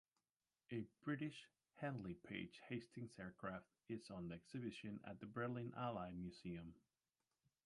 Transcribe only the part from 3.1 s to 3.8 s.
aircraft